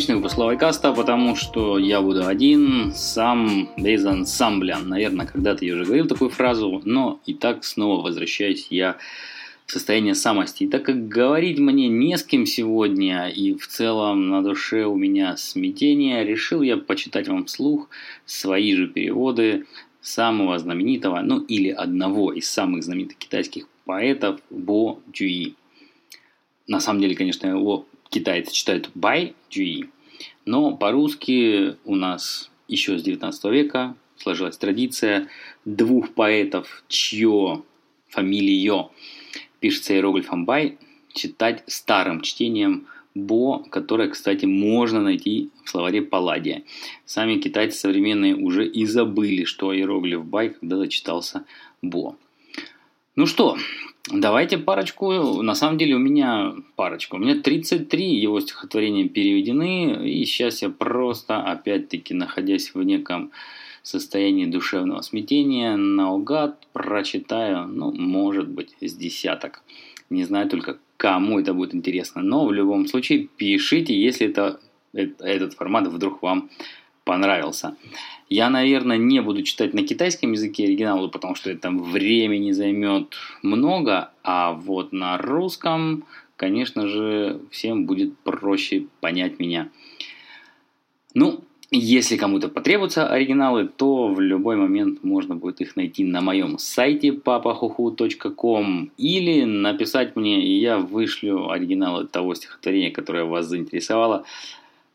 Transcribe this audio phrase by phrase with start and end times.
[0.00, 4.78] научных выпуск каста, потому что я буду один, сам, без ансамбля.
[4.78, 8.96] Наверное, когда-то я уже говорил такую фразу, но и так снова возвращаюсь я
[9.66, 10.64] в состояние самости.
[10.64, 14.96] И так как говорить мне не с кем сегодня, и в целом на душе у
[14.96, 17.90] меня смятение, решил я почитать вам вслух
[18.24, 19.66] свои же переводы
[20.00, 25.56] самого знаменитого, ну или одного из самых знаменитых китайских поэтов Бо Джуи.
[26.66, 29.88] На самом деле, конечно, его китайцы читают Бай Джуи,
[30.44, 35.28] но по-русски у нас еще с 19 века сложилась традиция
[35.64, 37.62] двух поэтов, чье
[38.08, 38.90] фамилия
[39.60, 40.78] пишется иероглифом Бай,
[41.12, 46.62] читать старым чтением Бо, которое, кстати, можно найти в словаре Палладия.
[47.04, 51.44] Сами китайцы современные уже и забыли, что иероглиф Бай когда-то читался
[51.82, 52.16] Бо.
[53.16, 53.56] Ну что,
[54.12, 55.42] давайте парочку.
[55.42, 57.14] На самом деле у меня парочка.
[57.14, 60.08] У меня 33 его стихотворения переведены.
[60.08, 63.30] И сейчас я просто, опять-таки, находясь в неком
[63.82, 69.62] состоянии душевного смятения, наугад прочитаю, ну, может быть, с десяток.
[70.10, 72.22] Не знаю только, кому это будет интересно.
[72.22, 74.60] Но в любом случае пишите, если это,
[74.92, 76.50] этот формат вдруг вам
[77.10, 77.74] понравился.
[78.28, 84.12] Я, наверное, не буду читать на китайском языке оригиналы, потому что это времени займет много,
[84.22, 86.04] а вот на русском,
[86.36, 89.70] конечно же, всем будет проще понять меня.
[91.14, 91.40] Ну,
[91.72, 97.08] если кому-то потребуются оригиналы, то в любой момент можно будет их найти на моем сайте
[97.08, 104.24] papahuhu.com или написать мне, и я вышлю оригиналы того стихотворения, которое вас заинтересовало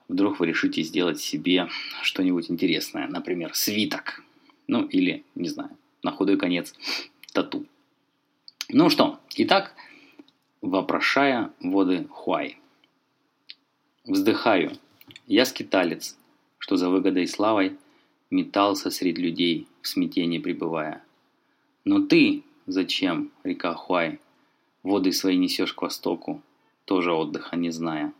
[0.08, 1.68] Вдруг вы решите сделать себе
[2.04, 4.24] что-нибудь интересное, например, свиток.
[4.68, 5.72] Ну или, не знаю,
[6.04, 6.74] на худой конец
[7.34, 7.66] тату.
[8.70, 9.76] Ну что, итак,
[10.62, 12.58] вопрошая воды Хуай.
[14.06, 14.72] Вздыхаю,
[15.28, 16.18] я скиталец,
[16.60, 17.78] что за выгодой и славой
[18.30, 21.04] метался среди людей, в смятении пребывая.
[21.84, 24.20] Но ты зачем, река Хуай,
[24.84, 26.42] воды свои несешь к востоку,
[26.86, 28.14] тоже отдыха не зная?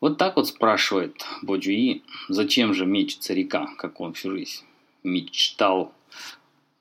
[0.00, 4.64] Вот так вот спрашивает Боджуи, зачем же мечется река, как он всю жизнь
[5.02, 5.92] мечтал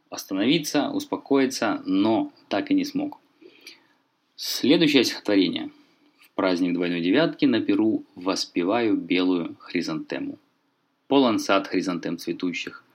[0.10, 3.20] остановиться, успокоиться, но так и не смог.
[4.36, 5.70] Следующее стихотворение.
[6.20, 10.40] В праздник двойной девятки на Перу воспеваю белую хризантему.
[11.08, 12.86] Полон сад хризантем цветущих,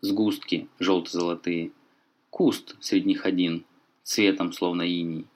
[0.00, 1.72] сгустки желто-золотые,
[2.30, 3.64] куст среди них один,
[4.02, 5.26] цветом словно иней.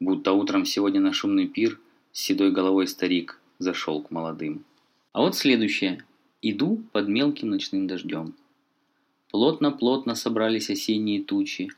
[0.00, 1.78] Будто утром сегодня на шумный пир
[2.12, 4.64] с седой головой старик– зашел к молодым.
[5.12, 6.04] А вот следующее.
[6.42, 8.34] Иду под мелким ночным дождем.
[9.30, 11.70] Плотно-плотно собрались осенние тучи.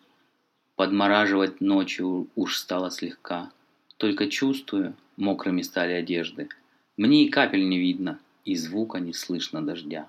[0.75, 3.53] Подмораживать ночью уж стало слегка.
[3.99, 6.49] Только чувствую, мокрыми стали одежды.
[6.97, 10.09] Мне и капель не видно, и звука не слышно дождя.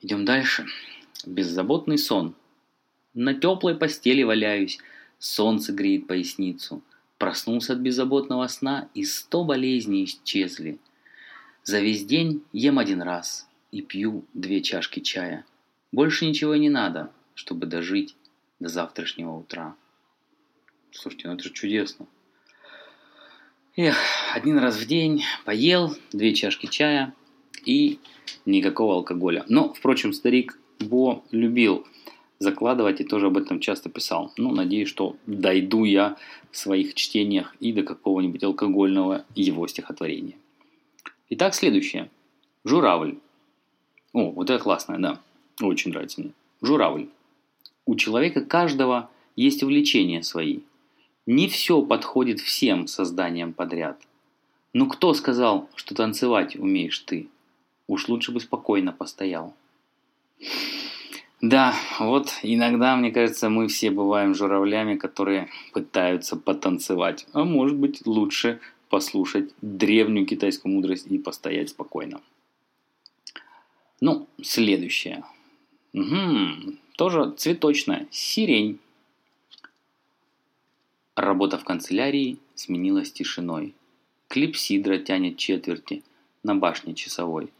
[0.00, 0.66] Идем дальше.
[1.26, 2.34] Беззаботный сон.
[3.14, 4.78] На теплой постели валяюсь,
[5.18, 6.82] солнце греет поясницу.
[7.18, 10.78] Проснулся от беззаботного сна, и сто болезней исчезли.
[11.64, 15.44] За весь день ем один раз и пью две чашки чая.
[15.92, 18.16] Больше ничего не надо, чтобы дожить
[18.60, 19.74] до завтрашнего утра.
[20.92, 22.06] Слушайте, ну это же чудесно.
[23.76, 23.96] Эх,
[24.34, 27.14] один раз в день поел, две чашки чая
[27.64, 27.98] и
[28.46, 29.44] никакого алкоголя.
[29.48, 31.86] Но, впрочем, старик Бо любил
[32.38, 34.32] закладывать и тоже об этом часто писал.
[34.36, 36.16] Ну, надеюсь, что дойду я
[36.50, 40.36] в своих чтениях и до какого-нибудь алкогольного его стихотворения.
[41.30, 42.10] Итак, следующее.
[42.64, 43.18] Журавль.
[44.12, 45.20] О, вот это классное, да.
[45.60, 46.32] Очень нравится мне.
[46.62, 47.08] Журавль.
[47.86, 50.60] У человека каждого есть увлечения свои.
[51.26, 54.00] Не все подходит всем созданиям подряд.
[54.72, 57.28] Ну кто сказал, что танцевать умеешь ты?
[57.86, 59.54] Уж лучше бы спокойно постоял.
[61.40, 67.26] Да, вот иногда, мне кажется, мы все бываем журавлями, которые пытаются потанцевать.
[67.32, 72.20] А может быть, лучше послушать древнюю китайскую мудрость и постоять спокойно.
[74.00, 75.24] Ну, следующее.
[75.92, 78.08] Угу, тоже цветочная.
[78.10, 78.80] Сирень.
[81.14, 83.74] Работа в канцелярии сменилась тишиной.
[84.26, 86.02] Клипсидра тянет четверти
[86.42, 87.52] на башне часовой.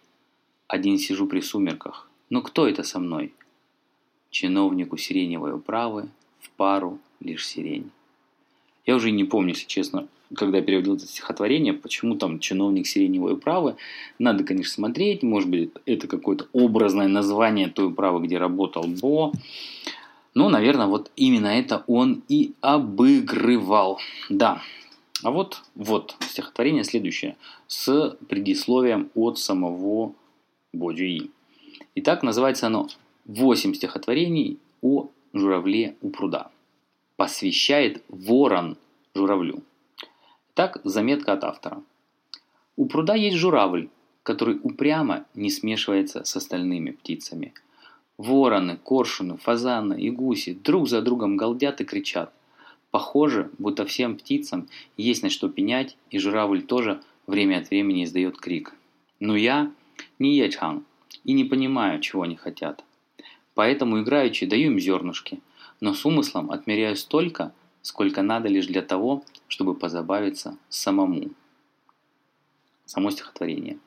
[0.67, 2.09] Один сижу при сумерках.
[2.29, 3.33] Но кто это со мной?
[4.31, 6.09] Чиновнику сиреневой управы,
[6.41, 7.91] в пару лишь сирень.
[8.87, 13.77] Я уже не помню, если честно, когда переводил это стихотворение, почему там чиновник сиреневой управы.
[14.19, 19.33] Надо, конечно, смотреть, может быть, это какое-то образное название той управы, где работал Бо.
[20.35, 23.99] Но, наверное, вот именно это он и обыгрывал.
[24.29, 24.63] Да,
[25.23, 27.37] А вот, вот стихотворение следующее,
[27.67, 30.15] с предисловием от самого
[30.73, 31.31] Бодюи.
[31.95, 32.89] Итак, называется оно
[33.29, 36.51] «Восемь стихотворений о журавле у пруда».
[37.17, 38.79] Посвящает ворон
[39.15, 39.63] журавлю.
[40.55, 41.83] Так, заметка от автора.
[42.77, 43.91] У пруда есть журавль,
[44.23, 47.53] который упрямо не смешивается с остальными птицами.
[48.17, 52.33] Вороны, коршуны, фазаны и гуси друг за другом галдят и кричат.
[52.91, 58.39] Похоже, будто всем птицам есть на что пенять, и журавль тоже время от времени издает
[58.39, 58.75] крик.
[59.21, 59.71] Но я
[60.19, 60.85] не Ячхан
[61.25, 62.85] и не понимаю, чего они хотят.
[63.59, 65.41] Поэтому играючи даю им зернышки,
[65.81, 67.53] но с умыслом отмеряю столько,
[67.83, 71.31] сколько надо лишь для того, чтобы позабавиться самому.
[72.87, 73.81] Само стихотворение.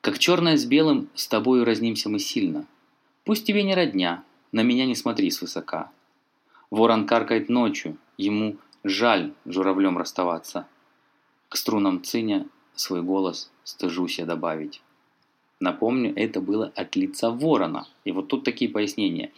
[0.00, 2.64] Как черное с белым, с тобою разнимся мы сильно.
[3.24, 5.90] Пусть тебе не родня, на меня не смотри свысока.
[6.70, 10.66] Ворон каркает ночью, ему жаль журавлем расставаться.
[11.50, 14.80] К струнам циня свой голос стыжусь я добавить.
[15.60, 17.86] Напомню, это было от лица ворона.
[18.04, 19.30] И вот тут такие пояснения.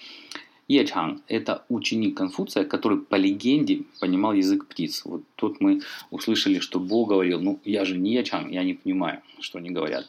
[0.69, 5.05] Ечхан– это ученик Конфуция, который по легенде понимал язык птиц.
[5.05, 9.21] Вот тут мы услышали, что Бог говорил, ну я же не Ечхан, я не понимаю,
[9.41, 10.09] что они говорят.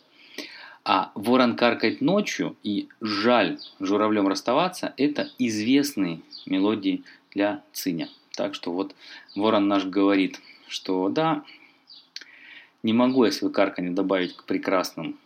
[0.86, 8.10] А ворон каркает ночью и жаль журавлем расставаться– это известные мелодии для циня.
[8.36, 8.94] Так что вот
[9.36, 11.44] ворон наш говорит, что да,
[12.84, 15.18] не могу я свой карканье добавить к прекрасным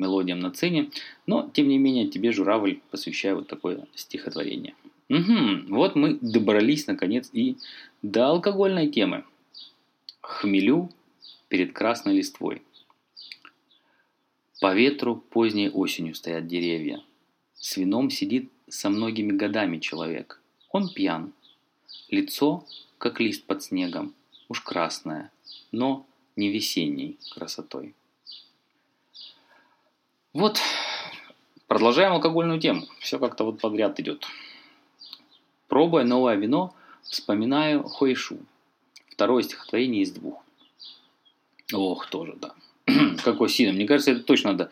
[0.00, 0.90] мелодиям на цине,
[1.26, 4.74] но тем не менее тебе, журавль, посвящаю вот такое стихотворение.
[5.08, 7.56] Угу, вот мы добрались наконец и
[8.02, 9.24] до алкогольной темы.
[10.20, 10.90] Хмелю
[11.48, 12.62] перед красной листвой.
[14.60, 17.02] По ветру поздней осенью стоят деревья.
[17.54, 20.40] С вином сидит со многими годами человек.
[20.70, 21.32] Он пьян.
[22.08, 22.64] Лицо,
[22.98, 24.14] как лист под снегом,
[24.48, 25.32] уж красное,
[25.72, 26.06] но
[26.36, 27.94] не весенней красотой.
[30.32, 30.60] Вот,
[31.66, 32.86] продолжаем алкогольную тему.
[33.00, 34.26] Все как-то вот подряд идет.
[35.66, 36.72] Пробуя новое вино,
[37.02, 38.38] вспоминаю Хойшу.
[39.08, 40.44] Второе стихотворение из двух.
[41.72, 42.54] Ох, тоже, да.
[43.24, 43.74] какой сильный.
[43.74, 44.70] Мне кажется, это точно надо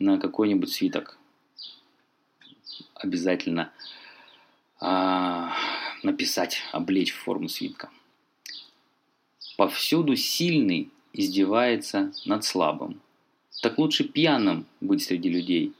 [0.00, 1.16] на какой-нибудь свиток
[2.94, 3.72] обязательно
[4.80, 5.52] а,
[6.02, 7.88] написать, облечь в форму свитка.
[9.56, 13.00] Повсюду сильный издевается над слабым.
[13.60, 15.72] Так лучше пьяным быть среди людей.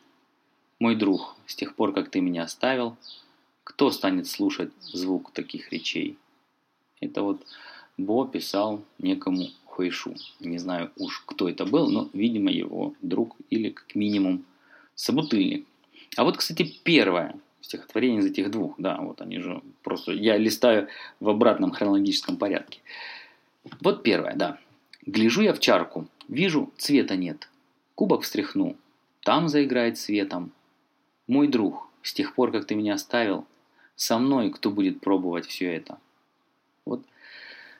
[0.80, 2.96] Мой друг, с тех пор, как ты меня оставил,
[3.64, 6.16] кто станет слушать звук таких речей?
[7.00, 7.46] Это вот
[7.96, 10.14] Бо писал некому Хуэйшу.
[10.40, 14.44] Не знаю уж, кто это был, но, видимо, его друг или, как минимум,
[14.94, 15.66] собутыльник.
[16.16, 18.74] А вот, кстати, первое стихотворение из этих двух.
[18.78, 20.12] Да, вот они же просто...
[20.12, 20.88] Я листаю
[21.20, 22.80] в обратном хронологическом порядке.
[23.80, 24.58] Вот первое, да.
[25.06, 27.48] Гляжу я в чарку, вижу, цвета нет.
[27.98, 28.76] Кубок встряхну,
[29.24, 30.52] там заиграет светом.
[31.26, 33.44] Мой друг, с тех пор, как ты меня оставил,
[33.96, 35.98] со мной кто будет пробовать все это?
[36.84, 37.02] Вот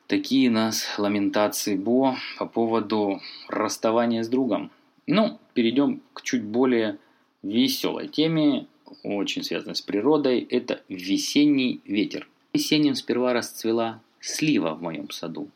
[0.09, 4.73] такие нас ламентации Бо по поводу расставания с другом.
[5.07, 6.99] Ну, перейдем к чуть более
[7.45, 8.67] веселой теме,
[9.05, 10.41] очень связанной с природой.
[10.41, 12.29] Это весенний ветер.
[12.53, 15.49] Весенним сперва расцвела слива в моем саду.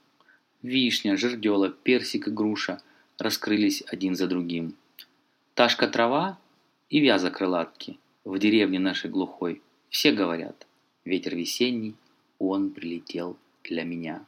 [0.63, 2.81] Вишня, жердела, персик и груша
[3.23, 4.75] раскрылись один за другим.
[5.55, 6.39] Ташка трава
[6.91, 9.63] и вяза крылатки в деревне нашей глухой.
[9.89, 10.67] Все говорят,
[11.05, 11.95] ветер весенний,
[12.39, 14.25] он прилетел для меня.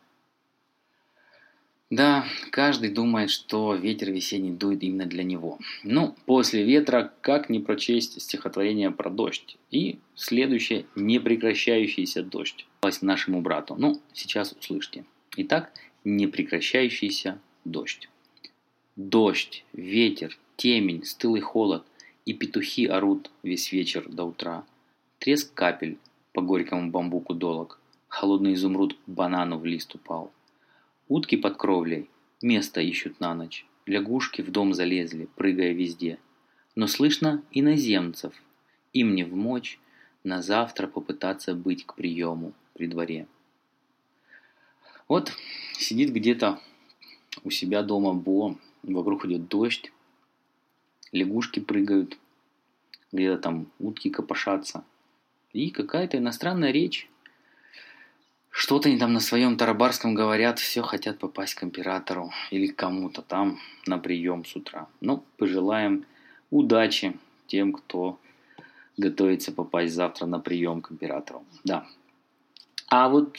[1.91, 5.59] Да, каждый думает, что ветер весенний дует именно для него.
[5.85, 9.57] Ну, после ветра как не прочесть стихотворение про дождь?
[9.71, 12.67] И следующее непрекращающийся дождь.
[13.01, 13.77] Нашему брату.
[13.79, 15.05] Ну, сейчас услышьте.
[15.37, 15.73] Итак,
[16.05, 18.09] непрекращающийся дождь.
[18.97, 21.85] Дождь, ветер, темень, стылый холод,
[22.25, 24.65] и петухи орут весь вечер до утра.
[25.19, 25.99] Треск капель
[26.33, 30.31] по горькому бамбуку долог, холодный изумруд к банану в лист упал–
[31.09, 32.09] Утки под кровлей
[32.41, 33.67] место ищут на ночь.
[33.85, 36.19] Лягушки в дом залезли, прыгая везде.
[36.75, 38.33] Но слышно иноземцев.
[38.95, 39.79] Им не вмочь
[40.23, 43.27] на завтра попытаться быть к приему при дворе.
[45.07, 45.33] Вот
[45.75, 46.59] сидит где-то
[47.43, 49.93] у себя дома Бо, вокруг идет дождь,
[51.12, 52.19] лягушки прыгают,
[53.12, 54.85] где-то там утки копошатся.
[55.53, 57.09] И какая-то иностранная речь
[58.57, 63.21] что-то они там на своем тарабарском говорят, все хотят попасть к императору или к кому-то
[63.21, 64.87] там на прием с утра.
[65.00, 66.07] Ну, пожелаем
[66.53, 68.21] удачи тем, кто
[68.97, 71.45] готовится попасть завтра на прием к императору.
[71.64, 71.85] Да.
[72.87, 73.37] А вот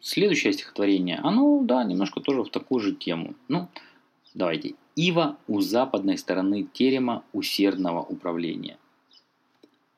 [0.00, 3.36] следующее стихотворение, оно, да, немножко тоже в такую же тему.
[3.46, 3.68] Ну,
[4.34, 4.74] давайте.
[4.96, 8.78] Ива у западной стороны терема усердного управления.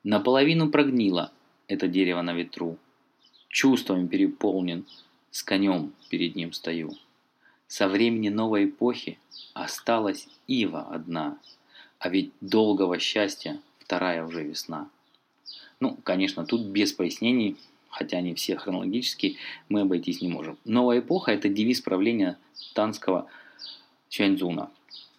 [0.03, 1.31] Наполовину прогнило
[1.67, 2.77] это дерево на ветру.
[3.49, 4.85] Чувствами переполнен,
[5.31, 6.93] с конем перед ним стою.
[7.67, 9.19] Со времени новой эпохи
[9.53, 11.37] осталась ива одна,
[11.99, 14.89] а ведь долгого счастья вторая уже весна.
[15.79, 17.57] Ну, конечно, тут без пояснений,
[17.89, 19.35] хотя они все хронологические,
[19.69, 20.57] мы обойтись не можем.
[20.65, 22.37] Новая эпоха– это девиз правления
[22.73, 23.27] танского
[24.09, 24.71] Чуаньцзуна.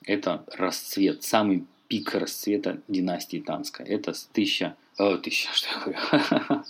[0.05, 3.87] Это расцвет, самый пик расцвета династии Танской.
[3.87, 6.65] Это с 1000, э, 1000 что я говорю,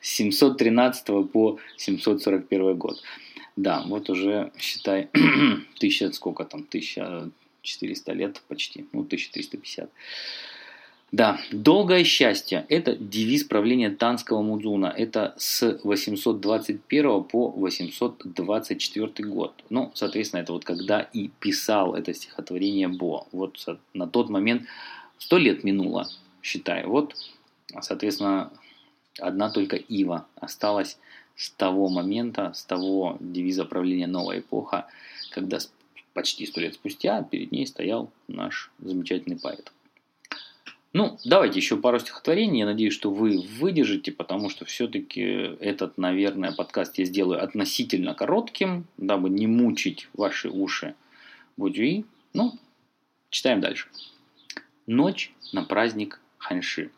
[0.00, 3.02] 713 по 741 год.
[3.56, 5.08] Да, вот уже, считай,
[5.80, 9.90] тысяча, сколько там, 1400 лет почти, ну, 1350.
[11.16, 14.92] Да, долгое счастье– это девиз правления Танского Мудзуна.
[14.94, 19.54] Это с 821 по 824 год.
[19.70, 23.26] Ну, соответственно, это вот когда и писал это стихотворение Бо.
[23.32, 24.64] Вот на тот момент
[25.16, 26.06] сто лет минуло,
[26.42, 26.90] считаю.
[26.90, 27.14] Вот,
[27.80, 28.52] соответственно,
[29.18, 30.98] одна только Ива осталась
[31.34, 34.86] с того момента, с того девиза правления «Новая эпоха»,
[35.30, 35.60] когда
[36.12, 39.72] почти сто лет спустя перед ней стоял наш замечательный поэт.
[40.98, 42.60] Ну, давайте еще пару стихотворений.
[42.60, 48.86] Я надеюсь, что вы выдержите, потому что все-таки этот, наверное, подкаст я сделаю относительно коротким,
[48.96, 50.94] дабы не мучить ваши уши
[51.58, 52.06] Будюи.
[52.32, 52.54] Ну,
[53.28, 53.88] читаем дальше.
[54.86, 56.90] Ночь на праздник Ханьши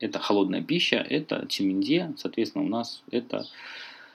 [0.00, 3.46] это холодная пища, это Чиминде, соответственно, у нас это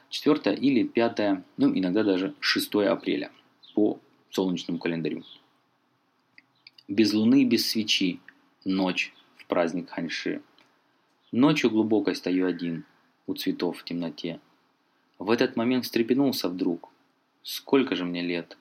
[0.09, 1.19] 4 или 5,
[1.55, 3.31] ну, иногда даже 6 апреля
[3.73, 4.01] по
[4.31, 5.23] солнечному календарю.
[6.89, 8.19] Без луны, без свечи,
[8.65, 10.41] ночь в праздник Ханьши.
[11.31, 12.85] Ночью глубокой стою один,
[13.27, 14.39] у цветов в темноте.
[15.19, 16.89] В этот момент встрепенулся вдруг.
[17.41, 18.57] Сколько же мне лет?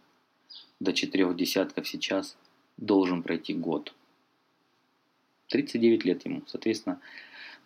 [0.80, 2.36] До четырех десятков сейчас
[2.76, 3.94] должен пройти год.
[5.48, 7.00] 39 лет ему, соответственно,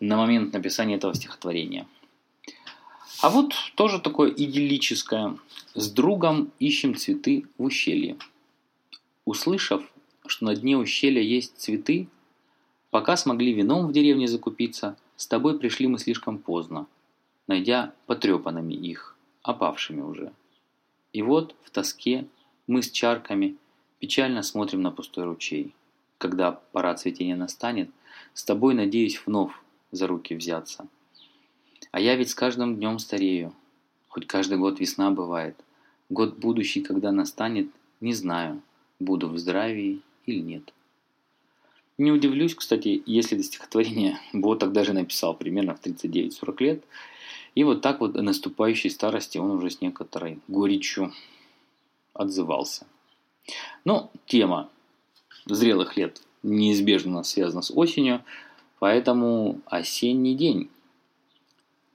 [0.00, 1.86] на момент написания этого стихотворения.
[3.22, 5.38] А вот тоже такое идиллическое.
[5.74, 8.16] С другом ищем цветы в ущелье.
[9.24, 9.82] Услышав,
[10.26, 12.08] что на дне ущелья есть цветы,
[12.96, 16.86] пока смогли вином в деревне закупиться, с тобой пришли мы слишком поздно,
[17.46, 20.32] найдя потрепанными их, опавшими уже.
[21.12, 22.26] И вот в тоске
[22.66, 23.56] мы с чарками
[23.98, 25.74] печально смотрим на пустой ручей
[26.18, 27.90] когда пора цветения настанет,
[28.34, 29.52] с тобой надеюсь вновь
[29.92, 30.86] за руки взяться.
[31.90, 33.52] А я ведь с каждым днем старею,
[34.08, 35.56] хоть каждый год весна бывает.
[36.08, 37.68] Год будущий, когда настанет,
[38.00, 38.62] не знаю,
[38.98, 40.72] буду в здравии или нет.
[41.98, 46.84] Не удивлюсь, кстати, если это стихотворение Бо тогда же написал примерно в 39-40 лет.
[47.54, 51.12] И вот так вот о наступающей старости он уже с некоторой горечью
[52.12, 52.86] отзывался.
[53.84, 54.68] Но тема
[55.46, 58.22] зрелых лет неизбежно связано с осенью,
[58.78, 60.68] поэтому осенний день.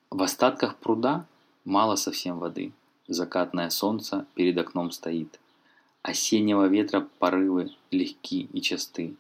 [0.10, 1.26] В остатках пруда
[1.64, 2.72] мало совсем воды.
[3.08, 5.40] Закатное солнце перед окном стоит.
[6.02, 9.16] Осеннего ветра порывы легки и часты.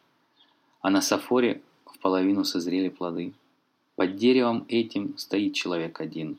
[0.82, 3.34] А на сафоре в половину созрели плоды.
[3.96, 6.38] Под деревом этим стоит человек один.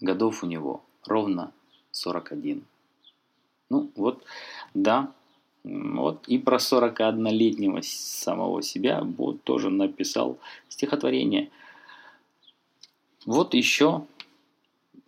[0.00, 1.52] Годов у него ровно
[1.92, 2.64] 41.
[3.70, 4.24] Ну вот,
[4.72, 5.12] да,
[5.64, 10.38] вот и про 41-летнего самого себя Бот тоже написал
[10.68, 11.50] стихотворение.
[13.26, 14.06] Вот еще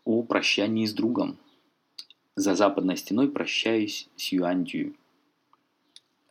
[0.04, 1.37] о прощании с другом.
[2.35, 4.95] За западной стеной прощаюсь с Юандию.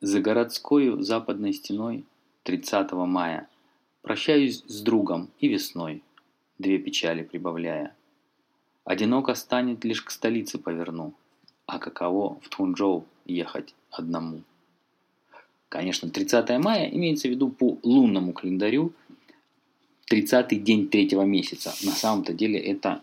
[0.01, 2.05] За городской западной стеной
[2.45, 3.47] 30 мая
[4.03, 6.03] прощаюсь с другом и весной,
[6.59, 7.95] две печали прибавляя.
[8.83, 11.15] Одиноко станет лишь к столице поверну,
[11.65, 14.43] а каково в Тунчжоу ехать одному.
[15.69, 18.93] Конечно, 30 мая имеется в виду по лунному календарю
[20.05, 21.73] 30 день третьего месяца.
[21.83, 23.01] На самом-то деле это,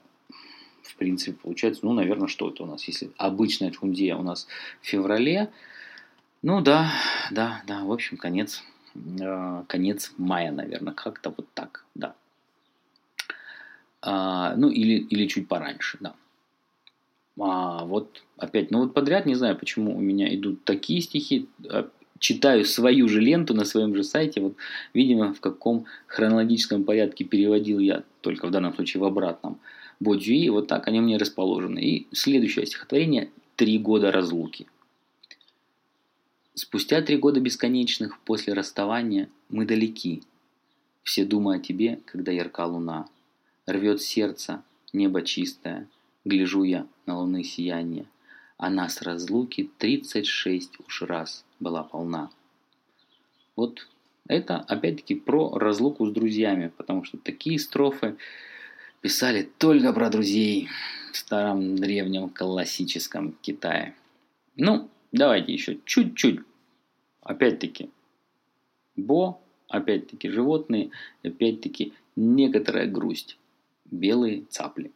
[0.82, 2.84] в принципе, получается, ну, наверное, что это у нас?
[2.84, 4.46] Если обычная Чундия у нас
[4.80, 5.50] в феврале,
[6.42, 6.92] ну да,
[7.32, 8.62] да, да, в общем, конец,
[9.66, 12.14] конец мая, наверное, как-то вот так, да.
[14.00, 16.14] А, ну, или, или чуть пораньше, да.
[17.38, 21.88] А вот опять, ну вот подряд, не знаю, почему у меня идут такие стихи, а,
[22.18, 24.56] читаю свою же ленту на своем же сайте, вот,
[24.94, 29.58] видимо, в каком хронологическом порядке переводил я, только в данном случае в обратном,
[29.98, 31.78] Боджи, вот так они у меня расположены.
[31.78, 34.66] И следующее стихотворение «Три года разлуки».
[36.54, 40.22] Спустя три года бесконечных после расставания мы далеки.
[41.02, 43.08] Все думают о тебе, когда ярка луна.
[43.66, 45.88] Рвет сердце, небо чистое–
[46.24, 48.06] гляжу я на луны сияние,
[48.56, 52.30] а нас разлуки тридцать шесть уж раз была полна.
[53.56, 53.86] Вот
[54.28, 58.16] это опять-таки про разлуку с друзьями, потому что такие строфы
[59.00, 60.68] писали только про друзей
[61.12, 63.94] в старом древнем классическом Китае.
[64.56, 66.40] Ну, давайте еще чуть-чуть.
[67.22, 67.90] Опять-таки,
[68.96, 70.90] Бо, опять-таки животные,
[71.22, 73.38] опять-таки некоторая грусть.
[73.84, 74.90] Белые цапли.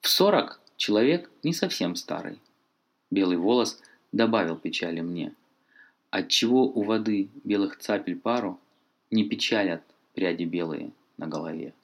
[0.00, 2.38] В 40 человек не совсем старый.
[3.10, 3.80] Белый волос
[4.12, 5.34] добавил печали мне.
[6.10, 8.58] Отчего у воды белых цапель пару
[9.10, 9.82] не печалят
[10.14, 11.74] пряди белые на голове.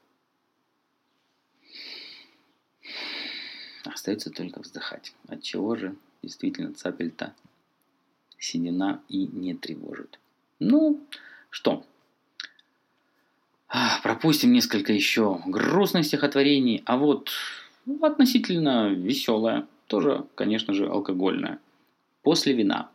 [3.84, 5.14] Остается только вздыхать.
[5.28, 7.34] Отчего же действительно цапель-то
[8.38, 10.18] седина и не тревожит.
[10.58, 11.00] Ну,
[11.50, 11.84] что,
[14.02, 17.30] пропустим несколько еще грустных стихотворений, а вот
[18.02, 21.58] относительно веселое, тоже, конечно же, алкогольное.
[22.22, 22.90] После вина.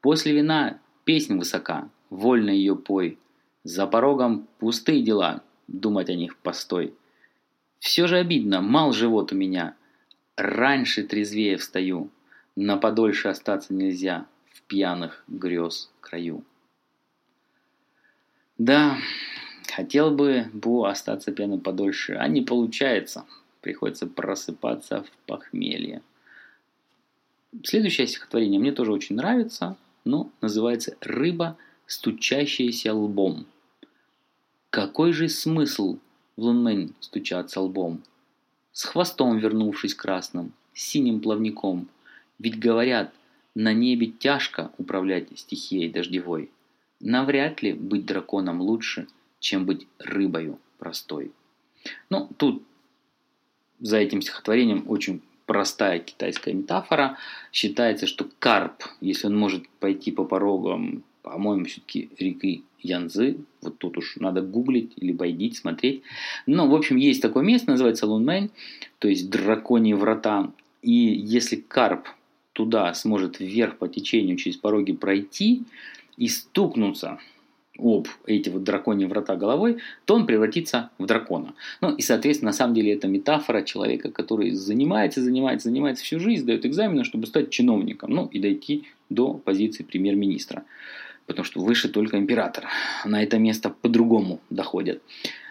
[0.00, 3.18] После вина песнь высока, вольно ее пой.
[3.64, 6.94] За порогом пустые дела, думать о них постой.
[7.78, 9.74] Все же обидно, мал живот у меня.
[10.36, 12.10] Раньше трезвее встаю,
[12.56, 16.44] на подольше остаться нельзя в пьяных грез краю.
[18.58, 18.96] Да,
[19.74, 23.26] хотел бы Бу остаться пьяным подольше, а не получается.
[23.60, 26.02] Приходится просыпаться в похмелье.
[27.64, 33.46] Следующее стихотворение мне тоже очень нравится, но называется «Рыба, стучащаяся лбом».
[34.70, 35.98] Какой же смысл
[36.36, 38.02] в лунмень стучаться лбом?
[38.72, 41.88] С хвостом вернувшись красным, с синим плавником.
[42.38, 43.12] Ведь говорят,
[43.54, 46.50] на небе тяжко управлять стихией дождевой.
[47.00, 49.06] Навряд ли быть драконом лучше,
[49.40, 51.32] чем быть рыбою простой.
[52.08, 52.62] Ну, тут
[53.80, 57.18] за этим стихотворением очень простая китайская метафора.
[57.52, 63.96] Считается, что карп, если он может пойти по порогам, по-моему, все-таки реки Янзы, вот тут
[63.96, 66.02] уж надо гуглить или байдить, смотреть.
[66.46, 68.50] Но, в общем, есть такое место, называется Лунмэнь,
[68.98, 70.50] то есть драконьи врата.
[70.82, 72.08] И если карп
[72.52, 75.62] туда сможет вверх по течению через пороги пройти
[76.16, 77.18] и стукнуться
[77.78, 81.54] об эти вот драконьи врата головой, то он превратится в дракона.
[81.80, 86.42] Ну и, соответственно, на самом деле это метафора человека, который занимается, занимается, занимается всю жизнь,
[86.42, 90.64] сдает экзамены, чтобы стать чиновником, ну и дойти до позиции премьер-министра.
[91.26, 92.66] Потому что выше только император.
[93.04, 95.02] На это место по-другому доходят.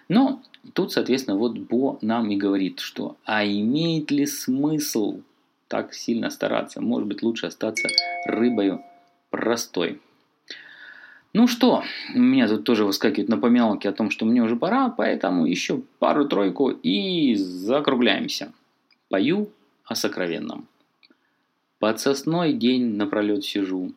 [0.10, 0.41] Но
[0.73, 5.21] тут, соответственно, вот Бо нам и говорит, что а имеет ли смысл
[5.67, 6.81] так сильно стараться?
[6.81, 7.88] Может быть, лучше остаться
[8.25, 8.84] рыбою
[9.29, 10.01] простой.
[11.34, 15.45] Ну что, у меня тут тоже выскакивают напоминалки о том, что мне уже пора, поэтому
[15.45, 18.51] еще пару-тройку и закругляемся.
[19.07, 19.49] Пою
[19.86, 20.67] о сокровенном.
[21.79, 23.93] Под сосной день напролет сижу,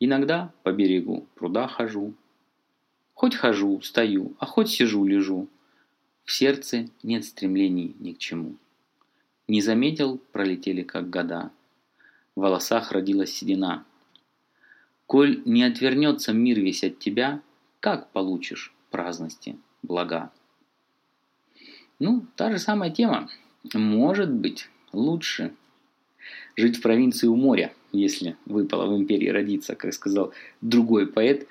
[0.00, 2.14] иногда по берегу пруда хожу.
[3.14, 5.48] Хоть хожу, стою, а хоть сижу, лежу.
[6.24, 8.56] В сердце нет стремлений ни к чему.
[9.48, 11.50] Не заметил, пролетели как года.
[12.34, 13.84] В волосах родилась седина–
[15.06, 17.40] Коль не отвернется мир весь от тебя,
[17.78, 20.32] как получишь праздности блага?
[22.00, 23.28] Ну, та же самая тема.
[23.72, 25.54] Может быть, лучше
[26.56, 31.46] жить в провинции у моря, если выпало в империи родиться, как сказал другой поэт,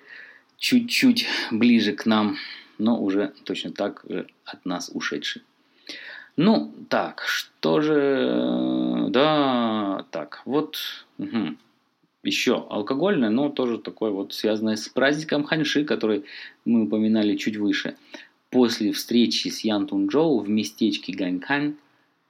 [0.58, 2.38] чуть-чуть ближе к нам,
[2.78, 5.44] но уже точно так же от нас ушедший.
[6.38, 9.08] Ну, так, что же...
[9.10, 10.78] Да, так, вот...
[11.18, 11.56] Угу
[12.26, 16.26] еще алкогольное, но тоже такое вот связанное с праздником Ханьши, который
[16.66, 17.96] мы упоминали чуть выше.
[18.50, 21.76] После встречи с Ян Тунчжоу в местечке Ганькань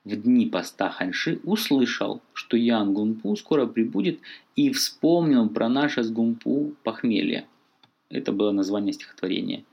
[0.05, 4.19] в дни поста Ханьши услышал, что Ян Гунпу скоро прибудет
[4.55, 7.45] и вспомнил про наше с Гунпу похмелье.
[8.09, 9.65] Это было название стихотворения.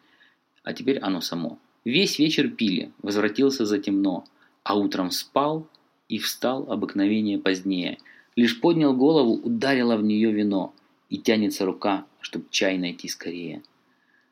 [0.64, 1.58] А теперь оно само.
[1.84, 4.24] Весь вечер пили, возвратился за темно,
[4.64, 5.68] а утром спал
[6.08, 7.98] и встал обыкновение позднее–
[8.34, 10.74] Лишь поднял голову, ударило в нее вино,
[11.10, 13.62] и тянется рука, чтоб чай найти скорее.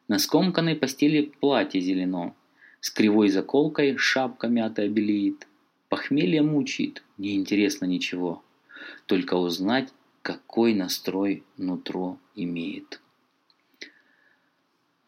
[0.09, 2.35] На скомканной постели платье зелено,
[2.81, 5.47] с кривой заколкой шапка мятая белеет.
[5.91, 8.45] Похмелье мучает, неинтересно ничего,
[9.07, 13.01] только узнать, какой настрой нутро имеет.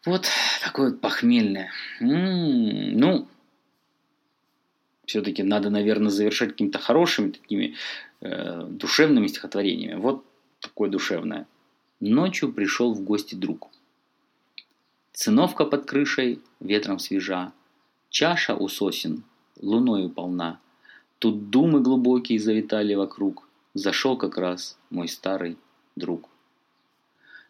[0.05, 0.27] Вот
[0.61, 1.71] такое вот похмельное.
[2.01, 3.29] М-м-м, ну,
[5.05, 7.75] все-таки надо, наверное, завершать какими-то хорошими такими
[8.19, 9.97] э, душевными стихотворениями.
[9.97, 10.25] Вот
[10.59, 11.47] такое душевное.
[12.01, 13.69] Ночью пришел в гости друг.
[15.13, 17.53] Циновка под крышей ветром свежа,
[18.09, 19.23] чаша у сосен
[19.61, 20.59] луною полна.
[21.19, 23.47] Тут думы глубокие завитали вокруг.
[23.73, 25.57] Зашел как раз мой старый
[25.95, 26.29] друг.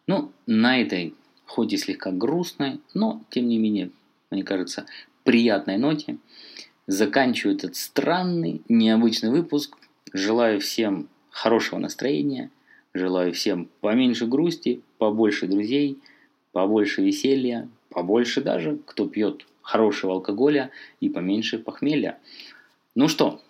[0.06, 1.14] Ну, на этой,
[1.46, 3.90] хоть и слегка грустной, но, тем не менее,
[4.30, 4.86] мне кажется,
[5.24, 6.18] приятной ноте,
[6.86, 9.76] заканчиваю этот странный, необычный выпуск.
[10.12, 12.50] Желаю всем хорошего настроения,
[12.92, 15.98] желаю всем поменьше грусти, побольше друзей,
[16.52, 22.18] побольше веселья, побольше даже, кто пьет хорошего алкоголя и поменьше похмелья.
[22.94, 23.40] Ну что,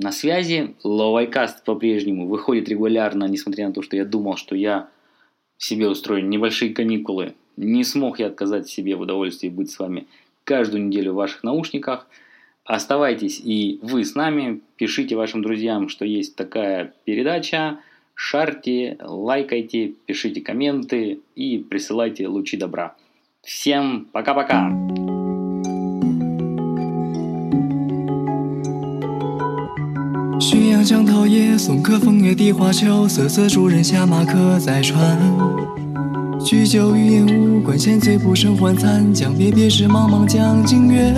[0.00, 0.74] на связи.
[0.82, 4.88] Ловайкаст по-прежнему выходит регулярно, несмотря на то, что я думал, что я
[5.58, 7.34] себе устрою небольшие каникулы.
[7.56, 10.06] Не смог я отказать себе в удовольствии быть с вами
[10.44, 12.08] каждую неделю в ваших наушниках.
[12.64, 14.60] Оставайтесь и вы с нами.
[14.76, 17.80] Пишите вашим друзьям, что есть такая передача.
[18.14, 22.94] Шарьте, лайкайте, пишите комменты и присылайте лучи добра.
[23.42, 24.70] Всем пока-пока!
[30.90, 35.16] 江涛夜，送客风月荻花秋，瑟瑟主人下马客在船。
[36.44, 39.14] 举酒欲饮无关，闲醉不胜还残。
[39.14, 41.14] 将别别时，茫茫江浸月。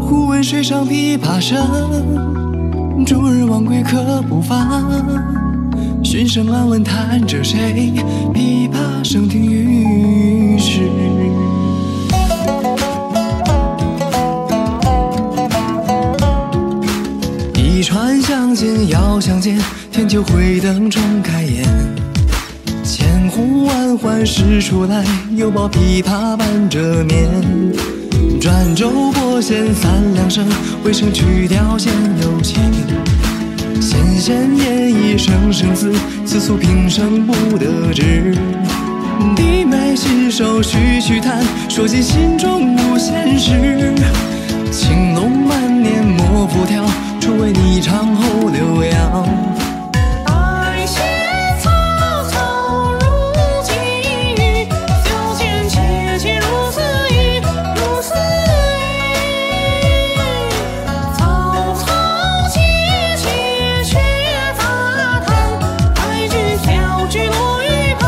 [0.00, 4.82] 忽闻水上琵琶声，主人忘归客不发。
[6.02, 7.92] 寻声暗问弹者谁？
[8.32, 10.88] 琵琶声停欲时。
[17.54, 19.58] 一船相见要相见，
[19.92, 21.62] 天秋会灯重开颜。
[22.82, 25.04] 千呼万唤始出来，
[25.36, 27.28] 犹抱琵琶半遮面。
[28.40, 30.46] 转轴拨弦三两声，
[30.82, 32.58] 未成曲调先有情。
[33.82, 35.92] 弦弦掩抑声声思，
[36.24, 38.34] 此诉平生不得志。
[39.36, 43.92] 低眉信手徐徐弹，说尽心中无限事。
[44.72, 46.82] 青龙满面莫浮挑。
[47.38, 49.24] 为你唱后留摇，
[50.24, 51.00] 爱写
[51.62, 51.70] 草
[52.24, 53.06] 草如
[53.62, 53.72] 寄
[54.34, 54.66] 语，
[55.04, 57.40] 酒间切切如似语，
[57.76, 58.12] 如似
[59.84, 59.86] 语。
[61.16, 61.20] 草
[61.76, 61.86] 草
[62.50, 62.58] 切
[63.16, 63.22] 切
[63.84, 63.94] 却
[64.58, 64.62] 杂
[65.24, 65.28] 谈，
[65.94, 66.66] 爱句小
[67.06, 68.04] 句落玉盘，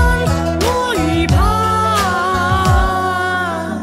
[0.59, 1.37] 落玉盘。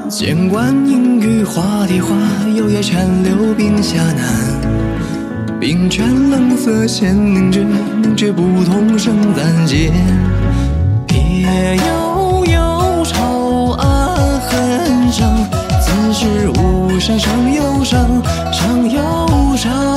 [0.09, 2.13] 剑关阴雨花的花，
[2.53, 4.56] 幽夜泉流冰下难。
[5.69, 7.59] 冰泉冷涩弦凝绝
[8.01, 9.91] 凝绝不通声暂歇。
[11.05, 15.45] 别有幽愁暗恨生
[15.81, 19.96] 此时无声胜有声胜有声。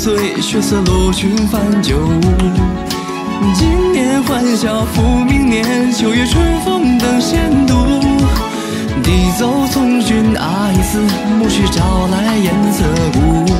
[0.00, 2.20] 醉，血色罗裙翻酒污。
[3.54, 7.74] 今年欢笑复明年，秋月春风等闲度。
[9.02, 11.02] 低奏从军阿依寺，
[11.38, 13.59] 暮去朝来颜色故。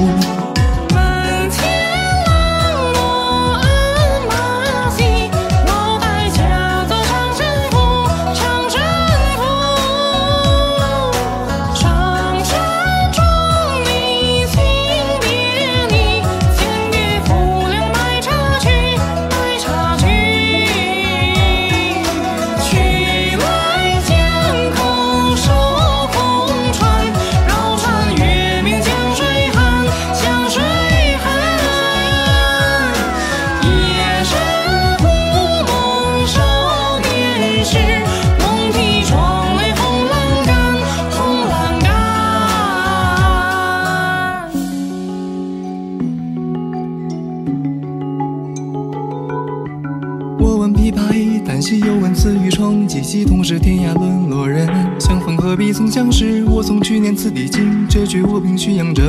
[50.80, 54.66] 我闻琵琶已弹叹息，又问此与冲击系同是天涯沦落人。
[54.98, 56.42] 相逢何必曾相识？
[56.46, 59.02] 我从去年此地经，这句我凭虚扬着。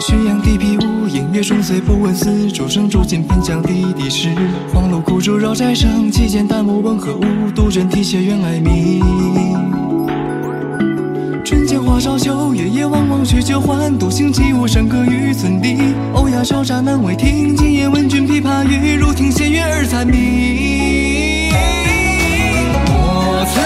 [0.00, 4.30] 浔阳地皮屋，烟月中岁不问丝，竹声竹尽偏将地地湿。
[4.74, 7.22] 黄芦苦竹绕宅生，其间淡漠问何物？
[7.54, 9.04] 杜鹃啼血愿爱鸣。
[11.46, 15.94] 春江花朝秋，月夜望望取酒欢，独行起舞山歌与村笛。
[16.12, 21.52] 欧亚少乍难为听，今夜闻君琵琶语，如听仙乐耳暂明。
[22.88, 23.60] 我此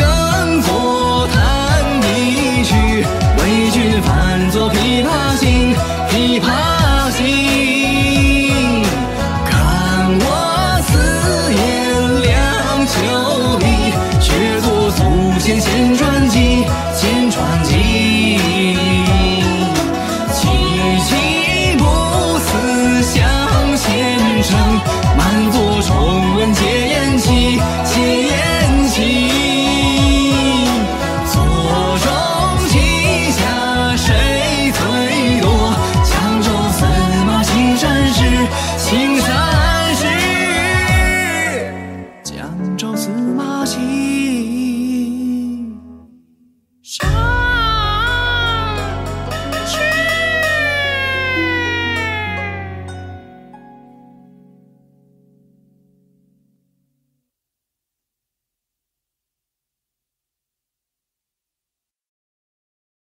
[0.00, 3.04] 更作弹一曲，
[3.36, 5.74] 为君翻作琵琶行，
[6.08, 6.79] 琵琶